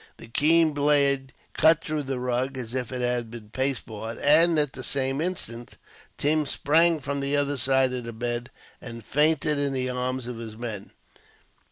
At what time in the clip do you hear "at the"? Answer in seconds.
4.57-4.83